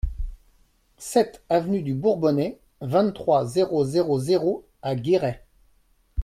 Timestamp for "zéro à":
4.17-4.95